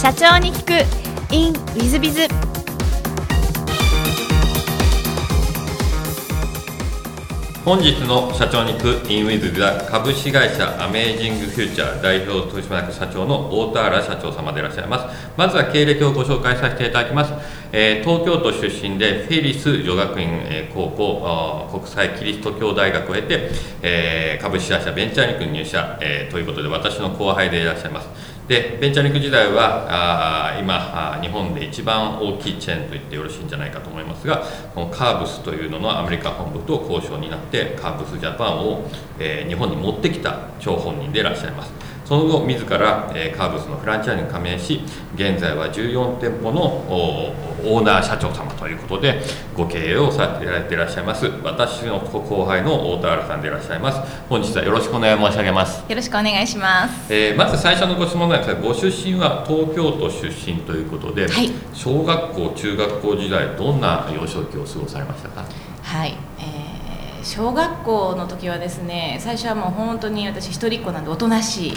[0.00, 1.34] 社長に聞く。
[1.34, 2.28] in WizBiz
[7.64, 15.32] 本日の社長に聞く in WizBiz では株式会社アメージングフューチャー代表取締役社長の大田原社長様でいらっしゃいます。
[15.36, 17.32] まずは経歴をご紹介させていただきます、
[17.72, 20.28] えー東京都出身でフェリス女学院
[20.72, 23.50] 高校国際キリスト教大学を経て、
[23.82, 28.37] えー株式会社ベンチャーリンクに入社、えーということで私の後輩でいらっしゃいます。
[28.48, 34.42] でベンチャーリンク時代はあ今日本で一番大きいチェーンと言ってよろしいんじゃないかと思いますが
[34.74, 38.88] このカーブスというののアメリカ本部と交渉になってカーブスジャパンを、
[39.18, 41.72] えー日本に持ってきた張本人でいらっしゃいます。
[42.04, 44.80] その後自ら、えーカーブスのフランチャイズに加盟し
[45.14, 46.84] 現在は14店舗の
[47.68, 49.20] オーナー社長様ということで
[49.54, 51.26] ご経営をされていらっしゃいます。
[51.44, 54.00] 私の後輩の大田原さんでいらっしゃいます。
[54.28, 55.84] 本日はよろしくお願い申し上げます。
[55.88, 57.12] よろしくお願いします。
[57.12, 61.50] えーまず最初のご質問なんですがご出身は東京都出身ということで、はい。
[61.74, 65.44] 小学校中学校時代どんな幼少期を過ごされましたか？
[65.82, 66.78] はい、えー
[67.24, 71.74] 小学校の時はですね最初はもう本当に私一人っ子なんでおとなしい、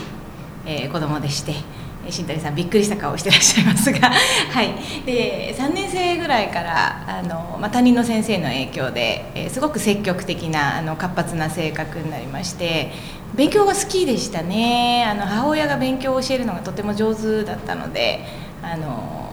[0.66, 1.62] えー子供でしてえー
[2.10, 4.00] 新谷さんびっくりした顔をしてらっしゃいますが、
[4.52, 4.74] はい、
[5.06, 12.92] で3年生ぐらいからあの、まあ、担任の先生の影響で、えーすごく積極的なあの活発な性格になりまして
[13.36, 15.06] 勉強が好きでしたね。
[15.06, 18.26] あの母親が勉強を教えるのがとても上手だったので
[18.64, 19.32] あの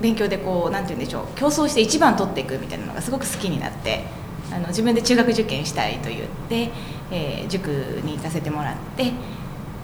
[0.00, 4.04] 勉強でこうなんて言うんでしょう競争して一番取っていくみたいなのがすごく好きになって
[4.52, 6.70] あの自分で中学受験したいと言って、
[7.10, 7.68] えー塾
[8.04, 9.12] に行かせてもらって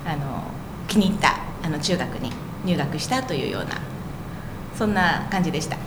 [0.04, 0.44] あの
[0.88, 2.30] 気に入ったあの中学に
[2.64, 3.80] 入学したというような
[4.76, 5.78] そんな感じでした。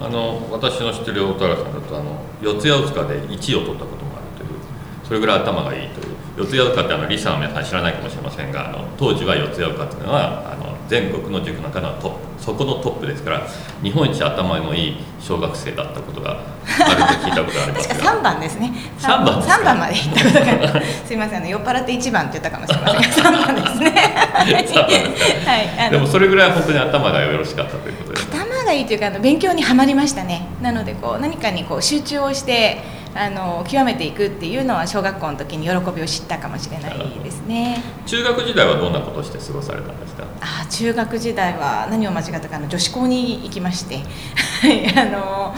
[0.00, 4.58] あの私の知ってる大田原さんだとあの四谷塚で1位を取ったこともあるという
[5.04, 12.29] それぐらい頭がいいという四谷塚ってあのリサの皆さん知らないかもしれませんがあの当時は四谷大塚というのはあの全国の塾の中のトップ。
[12.40, 13.46] そこのトップですから
[13.82, 18.72] 日本一頭のいい小学生だったことがあると聞いたことがあります確かが3番ですね。
[18.98, 19.54] 三番ですか？
[19.56, 21.14] 三番まで行ったことがす。
[21.14, 23.22] いませんあの酔っ払って1番って言ったかもしれません。
[23.24, 23.90] が3番ですね
[25.46, 28.38] はいでもそれぐらい本当に頭がよろしかったということですね。
[28.40, 30.46] 頭がいいというかあの勉強にはまりましたね。
[30.62, 32.78] なのでこう何かにこう集中をして
[33.14, 37.82] あの極めていくっていうのは小学校の時に喜びを知ったかもしれないですね。
[38.06, 40.24] 中学時代はどんなことをして過ごされたんですか？
[40.40, 43.96] あー中学時代は何を間違ったかあの女子校に行きまして。
[43.96, 45.54] はいあの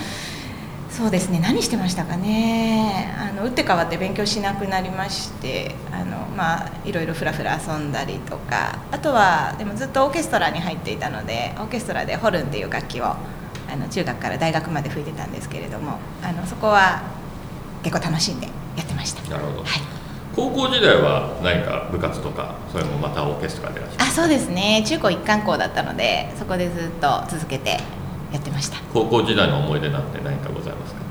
[0.91, 1.41] そうですね。
[1.41, 3.15] 何してましたかね？
[3.19, 5.75] あの打って変わって勉強しなくなりまして。
[5.91, 8.79] あのまあいろいろふらふら遊んだりとか。
[8.91, 13.17] あとはでもずっとオーケストラに入っていたのでオーケストラでホルンっていう楽器をあ
[13.79, 15.99] の中学から大学まで吹いてたんですけれども。
[16.23, 17.03] あのそこは
[17.82, 19.22] 結構楽しんでやってました。
[19.31, 19.59] なるほど。
[19.65, 19.81] はい。
[20.34, 24.82] 高校時代は何か部活とかそれもまたオーケストラでいらっしゃるあそうですね。
[24.87, 27.78] 中高一貫校だったのでそこでずっと続けて
[28.32, 28.78] やってました。
[28.94, 31.03] 高校時代の思い出なんて何かございますか？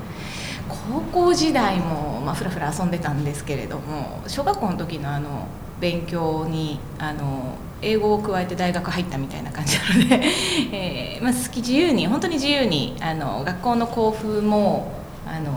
[0.68, 5.46] 高校時代もまあふらふら遊んでたんですけれども小学校の時のあの
[5.80, 10.22] 勉強にあの英語を加えて大学入ったみたいな感じなので、
[10.72, 14.92] えーまあ、好き自由に本当に自由にあの学校の校風も
[15.26, 15.50] あの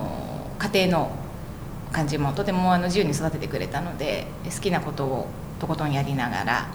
[0.59, 1.11] 家庭の
[1.91, 5.27] 感じもとてもあの自由に育ててくれたので好きなことを
[5.59, 6.67] とことんやりながら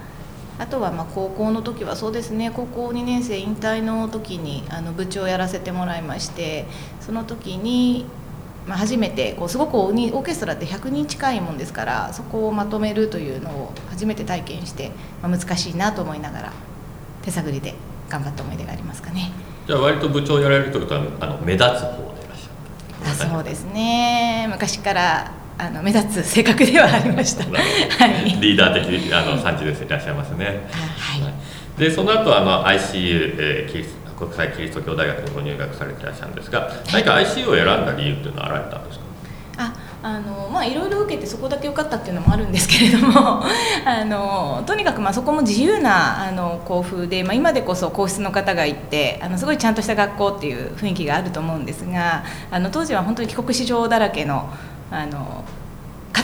[0.59, 6.67] あとはまあ高校の時はそうですね高校2年生引退の時にあの部長をやらせてもらいまして
[7.01, 8.07] その時に、
[8.67, 14.91] まあ、初めてこうすごくオーケストラって100人近いもんですからそこをまとめるというのを初めて体験して、
[15.23, 16.53] まあ、難しいなと思いながら
[17.23, 17.75] 手探りで
[18.09, 19.31] 頑張った思い出がありますかね。
[19.67, 22.10] じゃあ割と部長やられるということはあの目立つ方
[23.11, 24.47] あそうですね。
[24.51, 27.45] 昔からあの目立つ性格ではありました。
[27.45, 27.51] は
[28.07, 30.69] い、リーダー的あの産地ですいらっしゃいますね。
[30.73, 30.77] あ
[31.23, 31.81] はい。
[31.81, 39.00] でその後あの ICU、えーキリス国際キリスト教大学にご入学されていらっしゃるんですが、何か ICU を選んだ理由というのはあられたんですか？
[40.03, 43.43] あのまあいろいろ受けてそこだけ受かったっていうのもあるんですけれども
[43.85, 54.49] あのとにかくまあそこも自由なあの校風で、まあ、今でこそ皇室の方が行ってあのすごいちゃんとした学校っていう雰囲気があると思うんですがあの当時は本当に帰国子女だらけの
[54.91, 55.45] あの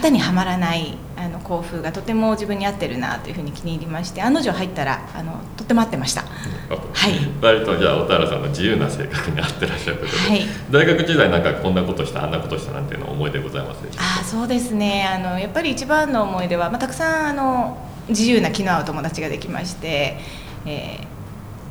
[0.07, 6.23] 型にはまらないあの校風がとても自分に合ってるなというふうに気に入りまして案の定入ったらあのとっても合ってました。
[6.23, 7.13] はい。
[7.43, 10.47] 割とじゃあ小田原さんの自由な性格に合ってらっしゃるということで、はい。
[10.71, 15.07] 大学時代なんかこんなことしたあんなことしたなんていうの思い出ございますあそうですね。
[15.09, 20.19] あのやっぱり一番の思い出は、まあ、たくさんあの自由な気の合う友達ができまして、
[20.65, 21.17] えー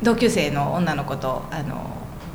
[0.02, 1.90] 同級生の女の子とあの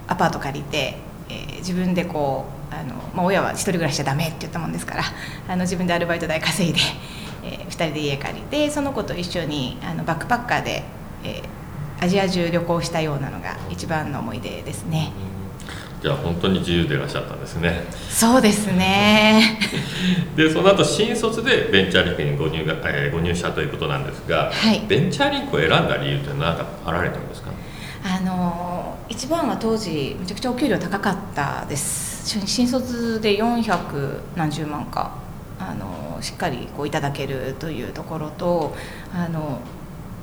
[0.07, 0.97] アパート借りて、
[1.29, 5.03] えー自分でこうあの、まあ、親は一人暮らしちゃダメって言ったもんですから
[5.47, 6.79] あの自分でアルバイト代稼いで、
[7.43, 10.83] え2人で家借りてその子と一緒にあのバックパッカーで、
[11.23, 11.61] えー
[12.03, 15.11] アジア中旅行したようなのが一番の思い出ですね。
[16.01, 17.83] じゃあ本当に自由でいらっしゃったんですね。
[18.09, 19.59] そうですね。
[20.35, 27.51] でその後新卒でベンチャーリンクにご入が、えー、ご入社ということなんですが、はい、ベンチャーリンクを選んだ理由って何かあられたんですか？
[28.03, 32.10] あの一番は当時めちゃくちゃお給料高かったです。
[32.23, 35.15] 新卒で400何十万か
[35.59, 38.75] あのしっかりこういただけるというところと
[39.13, 39.59] あの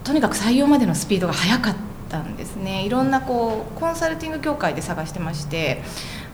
[0.05, 1.77] とにかく採用までのスピードが速かっ
[2.09, 2.85] たんですね。
[2.85, 5.83] いろんなこうコンサルティング業界で探してまして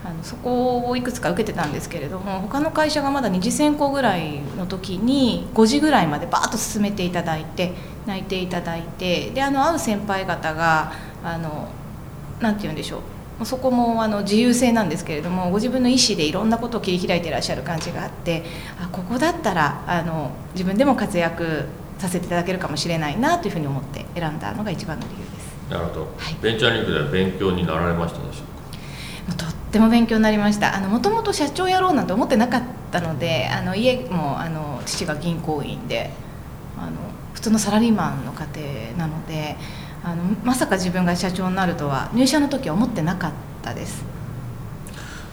[0.05, 7.73] あのそこをいくつか受けてたんですけれども他の会社がまだ2次選考ぐらいの時に5時ぐらいまでバーッと進めていただいて
[8.07, 10.93] 泣いていただいてであの会う先輩方が
[11.25, 11.69] あの
[12.41, 13.14] なて言うんでしょう。
[13.43, 18.45] そこもあの自由性なんですけれどもご自分の意思でいろんなことを切り開いていらっしゃる感じがあって
[18.81, 21.65] あここだったらあの自分でも活躍
[21.99, 25.55] させていただけるかもしれないなというふうに思って選んだのが一番の理由です。
[25.71, 28.43] なるほど、はい、ベンチャーリンクでは勉強になられましたでしょ
[29.29, 29.45] うか？
[29.45, 30.79] とっても勉強になりました。
[30.81, 36.11] もともと社長やろうなんて思ってなかったのであの家もあの父が銀行員で
[36.79, 36.93] あの
[37.33, 38.47] 普通のサラリーマンの家
[38.95, 39.57] 庭なので
[40.05, 44.05] あのまさか自分が社長になるとは入社の時は思ってなかったです。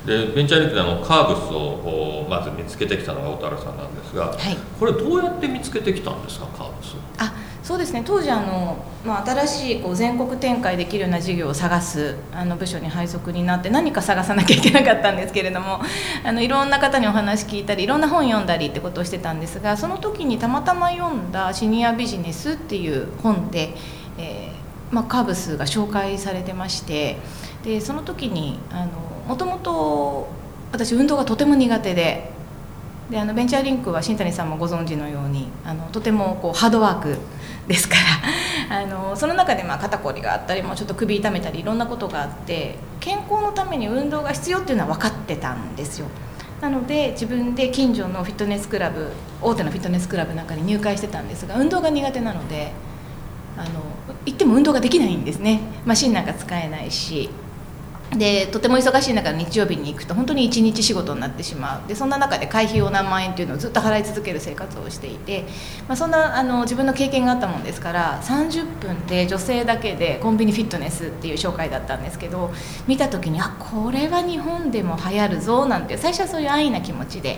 [0.05, 8.01] でベンチャーリンクであのカーブスをまず見つけてきたのが小原さんなんですが、はい、これどうやって見つけてきたんですかカーブスあそうですね。
[8.03, 15.79] 当時あの、まあ、新しいこう全国展開できるような事業を探すあの部署に配属になって何か探さなきゃいけなかったんですけれども
[16.23, 24.00] あのいろんな方にお話聞いたりいろんな本読んだりってことをしてたんですがその時にたまたま読んだ「シニアビジネス」っていう本で、えー
[24.91, 27.17] まあ、カーブスが紹介されてまして
[27.63, 28.59] でその時に
[29.27, 30.27] もともと
[30.71, 32.31] 私運動がとても苦手で
[33.09, 37.17] であのベンチャーリンクは新谷さんもご存知のようにあのとてもこうハードワーク
[37.67, 37.95] ですか
[38.69, 46.07] ら あのその中でまあ肩こりがあったりもちょっと首痛めたりいろんなことがあって健康のために運動が必要っていうのは分かってたんですよ。
[46.61, 49.11] なので自分で近所のフィットネスクラブ
[49.41, 52.71] 大手のフィットネスクラブなんかに入会してたんですが運動が苦手なので
[53.57, 55.61] あの行っても運動ができないんですね。
[55.85, 57.29] マシンなんか使えないし。
[58.17, 61.87] でとても忙しい中日曜日に行くと本当に一日仕事になってしまう。
[61.87, 65.45] でそんな中で会費を何万円っていうのをずっと払い続ける生活をしていて、
[65.87, 72.51] まあ、そんなあの自分の経験があったもんですから30分で女性だけでコンビニフィットネスっていう紹介だったんですけど
[72.85, 77.37] 見た時にあこれは日本でも流行るぞなんて最初はそういう安易な気持ちで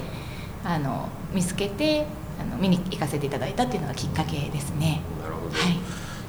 [0.66, 2.08] あの見つけて
[2.42, 5.02] あの見に行かせていただいたっていうのがきっかけですね。
[5.22, 5.78] なるほど、はい、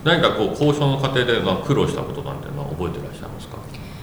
[0.04, 3.56] 何かこう交渉の過程で苦労したことなんていうのは覚えてらっしゃいますか？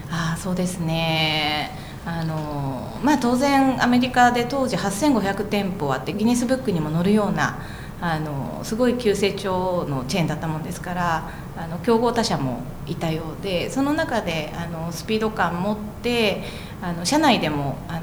[0.09, 1.71] あそうですね。
[2.03, 7.59] あのまあ、当然アメリカで当時8500店舗あってギネスブックにも載るような
[8.01, 16.41] あのすごい急成長のチェーンだったもんですからあの競合他社もいたようでその中であのスピード感持って
[16.81, 18.01] あの社内でもあの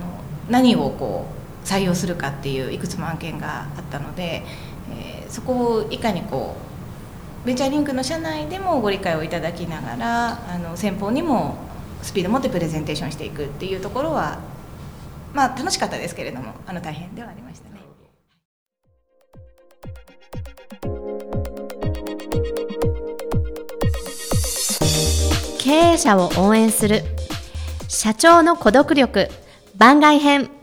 [0.48, 1.26] 何をこ
[1.64, 4.44] う採用するかっていういくつも案件があったので、
[4.92, 6.67] えー、そこをいかにこう
[7.48, 11.56] ベンチャーリンクの社内でもご理解をいただきながらあの先方にも
[12.02, 14.38] スピードを持ってプレゼンテーションしていくっていうところは
[15.32, 17.80] まあ楽しかったですけれどもあの大変ではありましたね。
[25.58, 27.02] 経営者を応援する。
[27.88, 29.28] 社長の孤独力。
[29.75, 30.57] 番外編。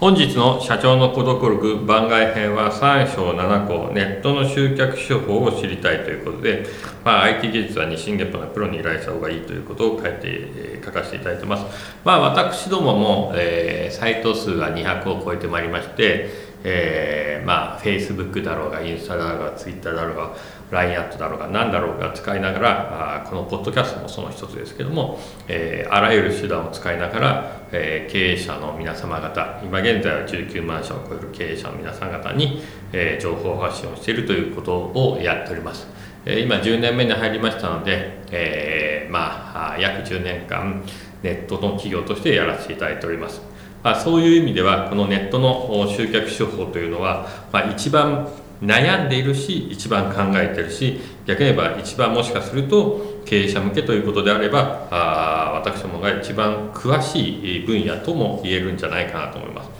[0.00, 6.66] 本日の社長の孤独録番外編は3章7項ネットの集客手法を知りたいということで、
[7.04, 11.64] まあ、IT 技術は日進月歩のプロに依頼した方がいいということを書いて書かせていただいてます、
[12.04, 20.34] まあ、私どもも、えー、サイト数は200を超えてまいりましてえー、まあ Facebook だろうがインスタだろうが Twitter だろうが
[20.70, 35.86] LINE アットだろうが何だろうが使いながらあこのポッドキャストもその一つですけども、えー、あらゆる手段を使いながら、えー、経営者の皆様方今現在は19万社を超える経営者の皆さん方に、えー、情報発信をしているということをやっております。
[36.26, 40.82] え今10年目に入りましたので、えまあ約10年間
[41.22, 43.53] ネットの企業としてやらせていただいております。
[43.84, 48.28] まあ、そういう意味ではこのネットの集客手法というのは、まあ、一番
[48.62, 59.70] 悩んでいるし一番考えてるし逆に言えば一番もしかすると経営者向けということであればあ私どもが一番詳しい分野とも言えるんじゃないかなと思います。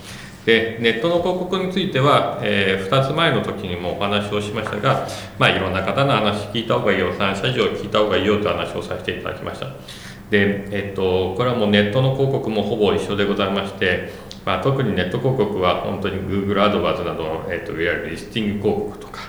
[0.45, 5.09] でネットの広告については、えー、2つ前の時にもお話をしましたが、
[5.39, 9.69] まあ、いろんな方の話聞いた方がいいよ3社以上聞いた方がいいよという話をさせていただきました。
[10.31, 14.11] で、えっと、これはもうネットの広告もほぼ一緒でございまして、
[14.45, 19.21] まあ、特にネット広告は本当に Google アドバーズなどの、えっと、いわゆるリスティング広告とか、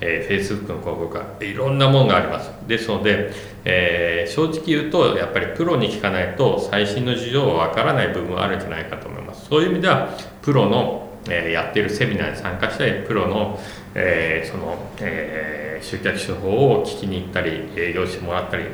[0.00, 2.50] えー、Facebook の広告かいろんなものがあります。
[2.66, 3.30] ですので、
[3.64, 9.46] えー、正直言うとやっぱりプロに聞かないと最新の事情はわからない部分はあるんじゃないかと思います。
[9.48, 10.08] そういう意味では
[10.42, 13.58] プロの、えー、やっているセミナーに参加したりプロの、
[13.94, 18.64] えー、その、えー、集客手法を聞きに行ったり営業してもらったり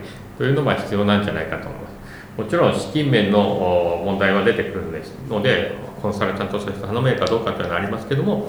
[0.40, 1.92] というのが必要なんじゃないかと思います
[2.38, 8.49] もちろん資金面の問題は出てくるのでコンサルタントとして頼めるかどうかというのはありますけども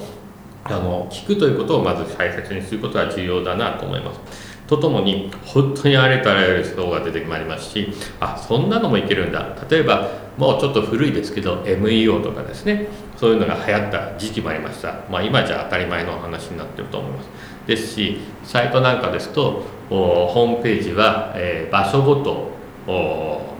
[0.63, 4.21] あの聞くということをまず大切にすることは重要だなと思います。
[4.67, 7.89] とともに本当にありとあらゆる人が出てまいりますし
[8.21, 9.53] あそんなのもいけるんだ。
[9.69, 12.87] 例えばもうちょっと古いですけど MEO とかですね。
[13.17, 17.29] そういうのが流行った時期もありました、まあ、今じゃ当たり前の話になってると思います。
[17.67, 22.51] ですしサイトなんかですとホームページは、えー、場所ごと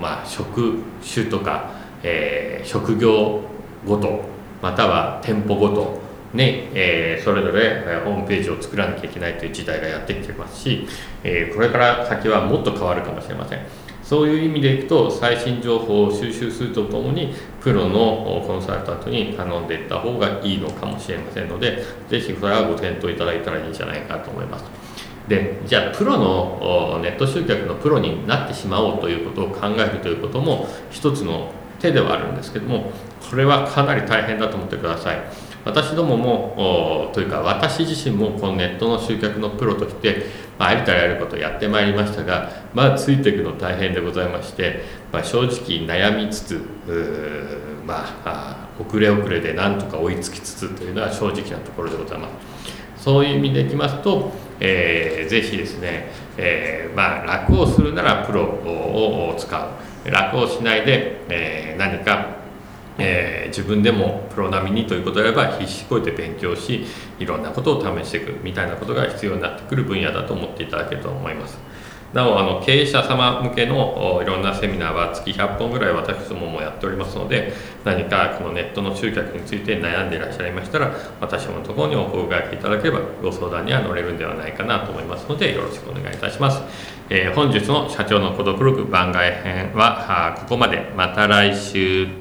[0.01, 1.70] まあ、職種とか、
[2.01, 3.41] えー、職業
[3.86, 4.22] ごと
[4.62, 6.01] または店舗ごと
[6.34, 10.88] ねえー、それぞれホームページを作らなきゃいけないという時代がやってきてますし、
[11.24, 13.60] えー、これから先はもっと変わるかもしれません。
[14.01, 24.65] そういう意味でいくと最新情報を収集するとともにプロのコンサルタントに頼んでいった方がいいのかもしれませんのでぜひそれはご検討いただいたらいいんじゃないかと思います。
[25.27, 32.91] でじゃあプロのネット集客のプロになってしまおうということを考えるということも一つの手ではあるんですけども
[33.30, 35.22] これはかなり大変だと思ってください。
[35.63, 40.25] 私どももというか私自身もこのネットの集客のプロとして、
[40.58, 46.62] まあ、ありとあらゆることをやってまいりましたがまあついていくの大変でございまして、まあ、正直悩みつつ
[47.86, 52.28] まあ遅れ遅れでなんとか追いつきつつというのは正直なところでございま
[52.98, 53.04] す。
[53.04, 59.58] そういう意味でいきますと、えー、ぜひですね、えー、まあ、楽をするならプロを使
[60.06, 60.10] う。
[60.10, 62.42] 楽をしないで、えー、何か
[62.98, 66.86] えー、自分でもプロ並みにということであれば必死こいて勉強し
[67.20, 71.58] いろんなことを試していくみたいなことが必要になってくる分野だと思っていただけると思います。
[72.13, 77.53] なおあの経営者様向けのいろんなセミナーは月100本ぐらい私どももやっておりますので
[77.86, 80.91] 何かこのネットの集客について悩んでいらっしゃいましたら
[81.22, 86.62] 私のところにお声掛けいただければご相談には乗れるんではないかなと思いますのでよろしくお願いいたします、
[87.10, 90.91] えー、本日の社長の孤独録番外編はここまで。
[90.96, 92.21] また来週。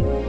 [0.00, 0.27] Thank you.